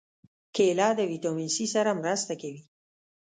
کېله 0.55 0.87
د 0.97 0.99
ویټامین 1.11 1.49
C 1.55 1.57
سره 1.73 1.91
مرسته 2.01 2.33
کوي. 2.41 2.61